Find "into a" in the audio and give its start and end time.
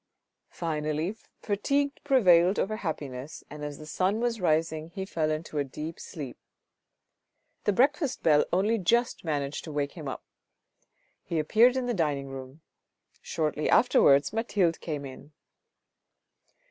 5.29-5.63